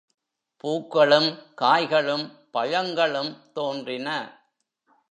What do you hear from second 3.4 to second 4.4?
தோன்றின.